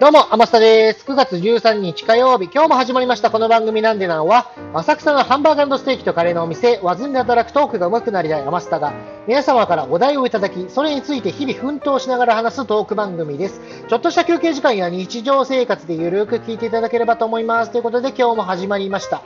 [0.00, 1.04] どうも、天下です。
[1.04, 8.92] 9月13日火曜日、今日も始まりましたこの番組なんでなんは、浅草のハンバーガーステーキとカレーのお店、和ずんで働くトークが上手くなりたい天下が、
[9.26, 13.60] 皆様からお題をいただき、それについて日々奮闘しながら話すトーク番組です。
[13.88, 17.72] ちょっとした休憩時間や日常生活でゆるく聞いていただければと思います。
[17.72, 19.22] ということで今日も始まりました。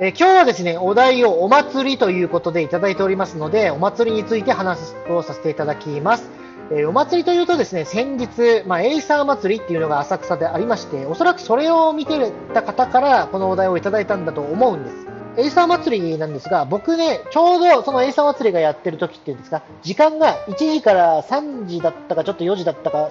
[0.00, 6.37] え今日はですね、お題をお祭りということでいただいておりますので、お祭りについて話をさせていただきます。
[6.70, 15.18] えー、お祭りというとですね、先日、まあ、エイサー祭りっていうのが浅草でありまして、おそらくそれを見てた方からこのお題をいただいたんだと思うんです。
[15.38, 23.10] エイサー祭りなんですが、僕ね、ちょうどそのエイサー祭りがやってる時っていうんですか、時間が1時から3時だったか、ちょっと4時だったか、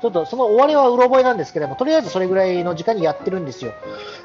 [0.00, 3.72] ちょっとその終わりはうろ覚えなんですけども、とりあえずそれぐらいの時間にやってるんですよ。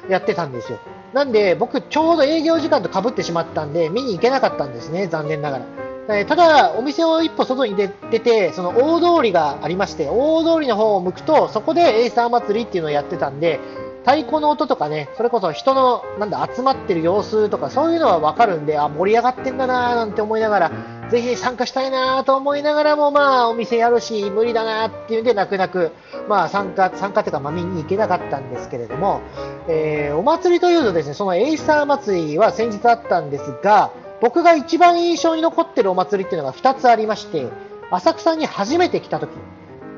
[0.08, 0.78] やってたんですよ。
[1.14, 5.87] なんで、僕、ちょうど営業時間とかぶってしまったんで、見に行けなかったんですね、残念ながら。
[6.10, 13.60] えただ、お店を一歩外に出て、その大通りがありまして、大通りの方を向くと、そこでエイサー祭りっていうのをやってたんで、
[14.04, 20.70] 太鼓の音とかね、それこそ人の、なんだ、集まってる様子とか、そういうのはわかるんで、あ、盛り上がってんだなーなんて思いながら、
[21.10, 25.92] ぜひ参加したいなと思いながらも、まあ、お店やるし、無理だなっていうんで、泣く泣く、
[26.26, 29.20] まあ、参加、参加っていうか、ま、見に行けなかったんですけれども、
[29.68, 37.48] えー、お祭りというとですね、そのエイサー祭りは先日あったんですが、僕が一番印象に残ってるお祭りっていうのが2つありまして、
[37.90, 39.30] 浅草に初めて来た時、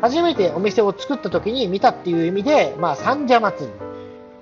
[0.01, 3.73] 初めてお店を作った時に見たっていう意味で、まあ、三社祭り。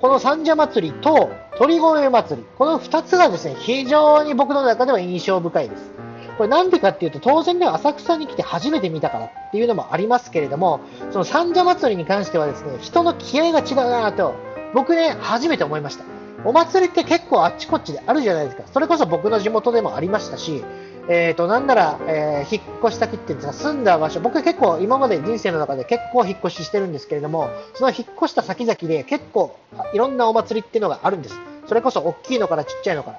[0.01, 2.47] この三社祭りと鳥越祭り。
[2.57, 5.91] この2つがですね、非常に僕の中では印象深いです。
[6.37, 14.35] これなんでかっていうと、当然ね、浅草に来て初めて見たからっていうのもありますけれども、その三社祭りに関してはですね、人の気合が違うなと、
[14.73, 16.18] 僕ね、初めて思いました。
[16.45, 18.65] お祭りって結構あっちこっちであるじゃないですか。
[18.73, 20.65] それこそ僕の地元でもありましたし、
[21.09, 29.57] えっ、ー、と、なんなら、えー、引っ越したくっていうんですか、住んだ場所、僕結構今まで人生の中で結構引っ越ししてるんですけれども、その引っ越した先々で結構
[29.95, 31.41] いろんなお祭りっていうのがあるんです。
[31.67, 33.19] それこそ大きいのからちっちゃいのから。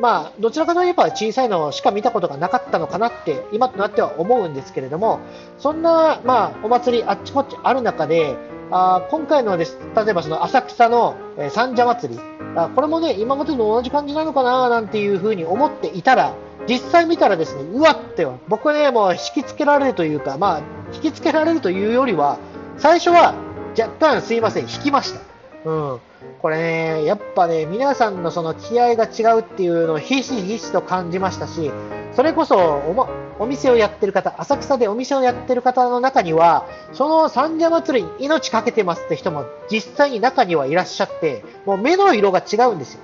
[0.00, 5.18] まあ、どちらかといえば小さいのしか見たことがなかったのかなって、今となっては思うんですけれども、
[5.58, 8.36] そんな、まあ、お祭りあっちこっちある中で、
[8.70, 11.16] あ今回のです、例えばその浅草の、
[11.50, 12.20] 三社祭り
[12.64, 16.34] あ、これもね、今までと同じ感じなのかななんていうふうに思っていたら、
[16.68, 22.38] 実際見たらですね、うわって、僕はね、もう引きつけられるというか、まあ、引きつけられるというよりは、
[22.78, 23.34] 最初は
[23.78, 25.20] 若干すいません、引きました。
[25.64, 26.00] うん。
[26.40, 31.72] これね、やっぱね、皆さんのその気合が違うっていうのをひしひしと感じましたし、
[32.12, 33.08] それこそお、ま、
[33.38, 43.00] お店をやってる方、浅草でお店をやってる方の中には、その三社祭りに命かけてますって人も実際に中にはいらっしゃって、もう目の色が違うんですよ。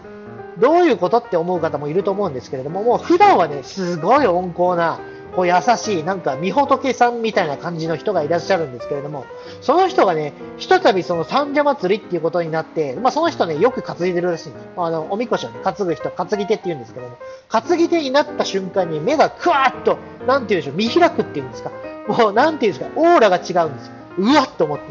[0.59, 4.99] どういうことって思う方もいると思うんですけれども、もう普段はね、すごい温厚な、
[5.35, 9.27] こう優しい、なんか、みほとけさんみたいな感じの人がいらっしゃるんですけれども、
[9.61, 14.67] その人がね、ひとたびその三社祭りっていうことになって、まあその人ね、よく担いでるらしいんです。
[14.77, 17.17] あの、おみこしをね、担ぐ人、担ぎ手って言うんですけども、
[17.49, 21.71] 担ぎ手になった瞬間に目がクワーッと、なんて言うんでしょう、見開くっていうんですか。
[22.07, 23.93] もう、なんて言うんですか、オーラが違うんですよ。
[24.19, 24.85] うわっと思って、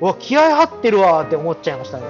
[0.00, 2.04] うわ、気合入ってるわって思っちゃいましたね。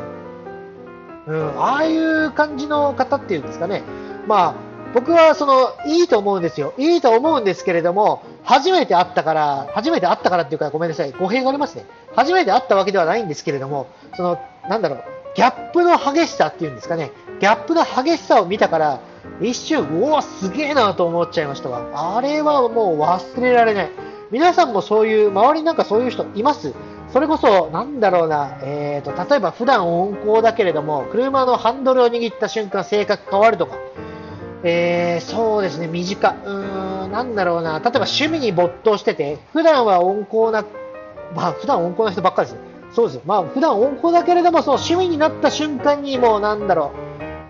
[1.27, 3.83] うん、ああいう感じの方っていうんですかね。
[4.27, 11.87] まあ、僕はそのいいと思うんですよ、いいと思うんですけれども、初めて会ったから、初めて会ったからっていうか、ごめんなさい、語弊がありますね、
[12.17, 15.05] 初めて会ったわけではないんですけれども、そのなんだろう、
[15.37, 19.01] ギャップの激しさっていうんですかね、ギャップの激しさを見たから、
[19.41, 23.91] 一瞬、うわ、すげえなと思っちゃいましたわ、あれはもう忘れられない、
[24.31, 26.75] 皆さんもそういう、周りなんかそういう人います？
[27.13, 33.75] それこそ、なんだろうな、えーと、例えば普段温厚だけれども、車のハンドルを握った瞬間、性格変わるとか、
[34.63, 36.31] えー、そうですね、短。
[36.31, 37.79] うーん、なんだろうな。
[37.79, 40.65] 例えば趣味に没頭してて、普段は温厚な、
[41.35, 42.61] まあ普段温厚な人ばっかりです
[42.93, 43.23] そうですよ。
[43.25, 46.93] まあ普段温厚だけれども、その趣味になった瞬間にもうなんだろ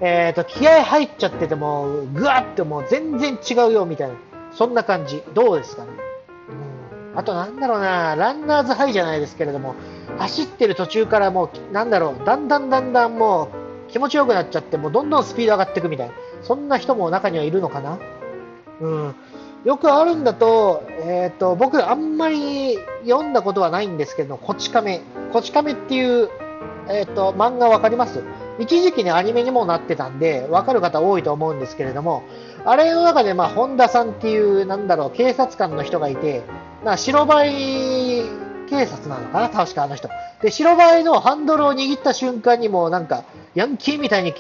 [0.01, 4.15] う、えっ、ー、と、気合入っちゃってても、ぐわってもう全然違うよみたいな。
[4.53, 5.23] そんな感じ。
[5.35, 5.89] どうですかね。
[7.13, 7.19] うん。
[7.19, 9.75] あとなんだろうな、ランナーズハイじゃないですけれども、
[10.19, 13.49] 走ってる途中からもう、なんだろう、だんだんだんだんも
[13.89, 16.15] う気持ちよくなっちゃって、もうどんどんスピード上がっていくみたいな。
[16.43, 17.99] そんな人も中にはいるのかな？
[18.81, 19.15] うん。
[19.65, 25.03] よくあるんだと、えっ、ー、と、僕あんまり読んだことはないんですけど、こち亀。
[25.33, 26.31] こち亀っていう、
[26.89, 28.23] えっ、ー、と、漫画わかります？
[28.59, 32.23] 一時期ね、アニメにもなってたんで、わかる方多いと思うんですけれども、
[32.65, 36.43] あれの中で、まあ、本田さんっていう、なんだろう、警察官の人がいて、
[36.85, 38.23] な白バイ
[38.69, 39.51] 警察なのかな？
[39.51, 40.09] 確かあの人。
[40.43, 44.33] で、白バイのハンドルを握った瞬間にもなんか、ヤンキーみたいに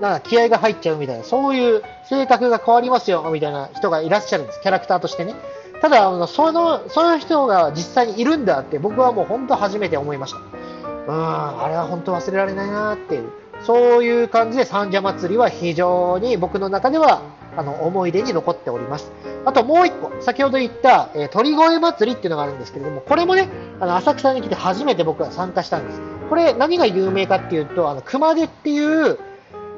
[0.00, 5.34] なんか気合が入っちゃうみたいな、そういう性格が変わりますよ、みたいな人がいらっしゃるんです、キャラクターとしてね。
[5.80, 10.38] ただ、あのその、その人が実際にいるんだって、僕はもう本当初めて思いました。
[10.38, 13.30] うん、あれは本当忘れられないなっていう、
[13.64, 17.20] そういう感じで三社祭りは非常に僕の中では
[17.56, 19.10] あの思い出に残っております。
[19.44, 23.48] あともう一個、先ほど言った、えー、鳥越祭りっていうのがあるんですけれども、これもね、
[23.80, 26.00] あの浅草に来て初めて僕は参加したんです。
[26.28, 29.18] これ何が有名かっていうと、あの熊手っていう、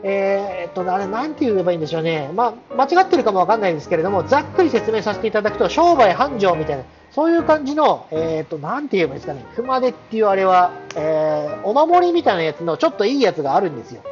[0.04, 2.31] えー、っと、あれ、なんて言えばいいんでしょうね。
[2.34, 9.44] まあ、間違ってるかもわかんないんですけれども、ざっくり説明させていただくと、商売繁盛みたいな、そういう感じの、えー、っと、なんて言えばいいですかね。
[9.54, 14.02] 熊手っていうあれは、えー、お守りみたいなやつのちょっといいやつがあるんですよ。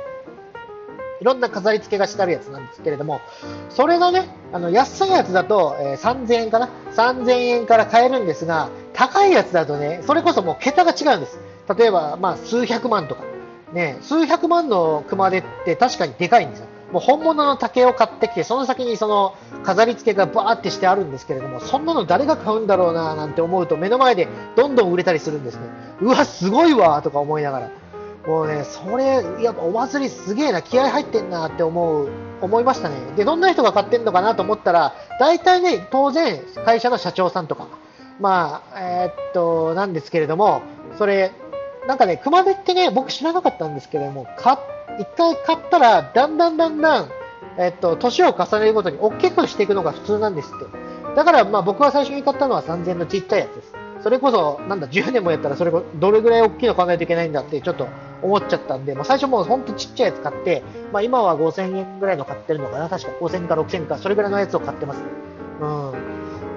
[1.20, 3.20] いろんな飾り付けがしてあるやつなんですけれども、
[3.68, 11.38] それがね、あの安いやつだと、えー、3000円かな ?3000 円から買えるんですが、高いやつだとね、それこそもう桁が違うんです。
[11.76, 13.22] 例えば、まあ、数百万とか。
[13.72, 16.66] ね、数百万の熊手って確かにでかいんですよ。
[16.92, 25.62] もう本物の竹を買ってきて、その先にその飾り付けがバーってしてあるんですけれども、そんなの誰が買うんだろうななんて思うと、目の前でどんどん売れたりするんですね。
[26.00, 27.70] うわ、すごいわとか思いながら。
[28.26, 32.08] もうね、それ、やっぱお祭りすげえな、気合入ってんなって思う、
[32.42, 32.96] 思いましたね。
[33.16, 37.66] で、どんな人が買ってんのかなと思ったら、大体ね、当然、会社の社長さんとか、
[38.20, 40.60] まあ、えー、っと、なんですけれども、
[40.98, 41.32] それ、
[41.86, 44.60] なんかね、熊手ってね、僕知らなかったんですけども、か
[44.98, 47.10] 一回買ったら、だんだんだんだん、
[47.58, 51.14] えっと、年を重ねるごとに大きくしていくのが普通なんですって。
[51.16, 53.74] だから、まあ僕は最初に買ったのは3000のちっちゃいやつです。
[54.02, 57.86] それこそ、なんだ、10年もやったら、それどれぐらい大きいの買わないといけないんだって、ちょっと
[58.22, 60.62] 思っちゃったんで、まあ、最初もうほんとちっちゃいやつ買って、
[60.92, 65.02] まあ、今は5000円ぐらいの買ってるのかな、確か5000か6000か、それぐらいのやつを買ってます。
[65.60, 65.66] う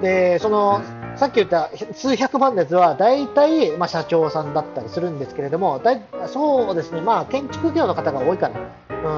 [0.00, 0.80] で、その、
[1.16, 8.60] さっき言った数百万のやつは、大体、まあ、社長さんだったりするんですけれども、だいそうですね、まあ、建築業の方が多いかな。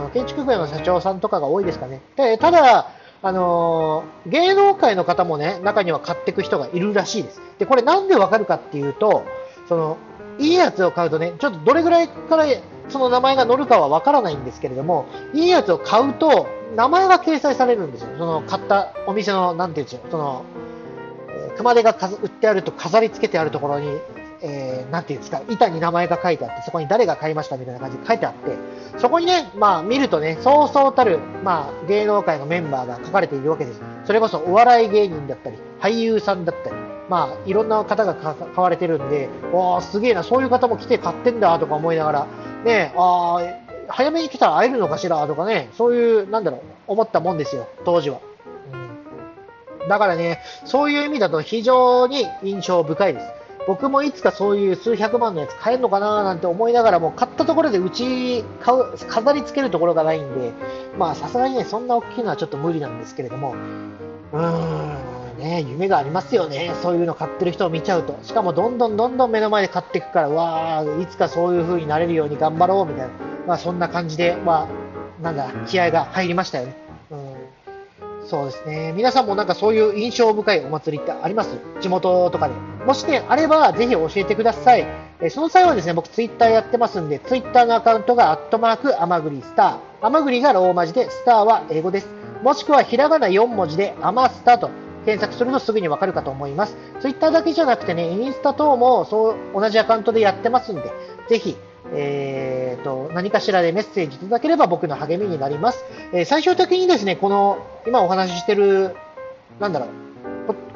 [0.04, 2.00] うん、建築業の社長さんとかが多いですかね。
[2.16, 2.90] で、ただ、
[3.22, 7.40] あのー、芸能界の方もね、中には買っていく人がいるらしいです。
[7.58, 9.24] で、これなんでわかるかっていうと、
[9.68, 9.96] その、
[10.38, 12.44] いいやつを買うとね、ちょっとどれぐらいから
[12.88, 18.08] その名前が載るかはわからないんですけれども、いいやつを買うと、名前が掲載されるんですよ。
[18.18, 20.44] その買ったお店の、なんていうんですよ、その、
[21.56, 23.88] 熊手が売ってあると飾り付けてあるところに、
[24.42, 28.56] えー、ていうんですか、板に名前が書いてあって、そこに誰が買いましたみたいな感じで書いてあって、
[28.98, 33.80] そこにね、まあ見るとね、そうそうたる、まあ芸能界のメンバーが書かれているわけです。
[34.04, 36.76] それこそお笑い芸人だったり、俳優さんだったり、
[37.08, 42.26] まあいろんな方が買われてるんで、おー、すげえな、そういう方も来て買ってんだとか思いながら、
[42.64, 48.18] ね、あー、早めに来たら会えるのかしらとかね、そういう、なんだろう、思ったもんですよ、当時は。
[49.88, 53.26] だからね、そういう意味だと非常に印象深いです。
[53.66, 60.52] 僕もいつかそういう数百万のやつ買えるのかななんて思いながらも、買ったところでうち買う、飾り付けるところがないんで、
[60.96, 63.56] まあさすがにね、そんな大きいのはちょっと無理なんですけれども、
[64.32, 66.72] うーん、ね、夢がありますよね。
[66.80, 68.16] そういうの買ってる人を見ちゃうと。
[68.22, 73.12] しかもどんどんどんどん目の前で買っていくから、わー、いつかそういう風になれるように頑張ろうみたいな。
[73.48, 74.68] まあそんな感じで、ま
[75.20, 76.85] あ、なんだ、気合が入りましたよね。
[78.28, 78.92] そうですね。
[78.96, 81.58] 皆さんもなんかそういう印象深いお祭りってあります？
[81.80, 82.54] 地元とかで。
[82.84, 84.86] もしね、あればぜひ教えてください。
[85.20, 90.06] えその際はですね、僕ツイッターやってますんで、ツイッターのアカウントがアットマーク、アマグリスター。
[90.06, 92.08] アマグリがローマ字で、スターは英語です。
[92.42, 94.70] もしくはひらがな4文字で、アマスタと
[95.04, 96.76] 検索するとすぐにわかるかと思います。
[97.00, 100.92] ツイッターだけじゃなくてね、インスタ等もそう同じアカウントでやってますんで、
[101.28, 101.56] ぜひ
[101.94, 105.84] えーと、何かしらでメッセージいただければ僕の励みになります。
[106.12, 108.94] えー、最終的にですね、この今お話ししてる、
[109.60, 110.06] なんだろう、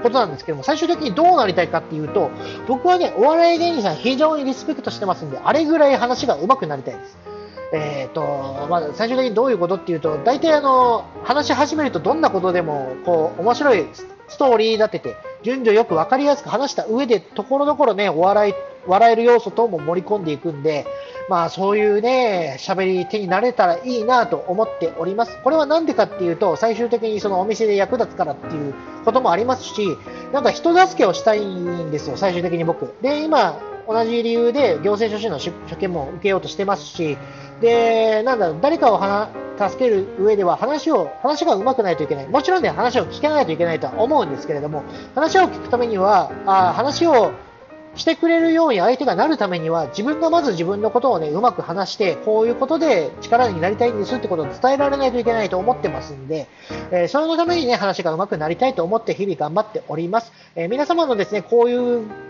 [0.03, 2.31] ことなんですけども、最終的にどうなりたいかっていうと、
[2.67, 7.19] 僕はね、お笑い芸人さん非常にリスペクトしてますんで、あれぐらい話が上手くなりたいです。
[7.73, 13.87] えーとまあ、最終的にどういうことっていうと、大体あの、話し始めるとどんなことでも、こう、面白い
[14.29, 18.55] ストーリー立てて、順序よく分かりやすく話した上で、ところどころね、お笑い、
[18.87, 20.87] 笑える要素等も盛り込んでいくんで、
[21.29, 25.39] まあそういうね、喋り手になれたらいいなと思っております。
[25.43, 29.97] これはなんでかっていうと、最終的にそのお店で役立つからっていうこともありますし、
[30.33, 32.95] なんか人助けをしたいんですよ、最終的に僕。
[33.03, 33.59] で、今、
[33.91, 37.19] 同じ理由で行政書士の初見も受けようとしてますし、
[37.61, 39.01] で、なんだ、誰かを
[39.59, 42.29] 助ける上では話を、話が上手くないといけない。
[42.29, 44.85] もちろんね、話を聞けないといけないとは思うんですけれども、
[45.17, 47.33] 話を聞くためには、あ話を
[47.97, 56.47] してくれるように相手がなるためには、自分がまず自分のことをね、うまく話して、こういうことで力になりたいんですってことを伝えられないといけないと思ってますんで、
[56.93, 60.33] えー、そのためにね、話がうまくなりたいと思って日々頑張っております。
[60.55, 62.30] えー、皆様のですね、こういう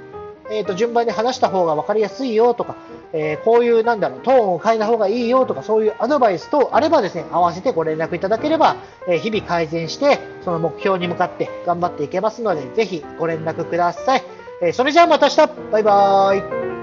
[0.51, 2.77] えーと、順番に話した方が分かりやすいよとか、
[3.13, 8.77] えー、こういうなんだろうトーンを変えた方がいいよとかそういうアドバイスとあればですね合わせてご連絡いただければ、
[9.09, 14.25] えー、日々改善してその目標に向かって頑張っていけますのでぜひご連絡ください、
[14.63, 15.49] え、それじゃあまた明日。
[15.71, 16.80] バイバーイ。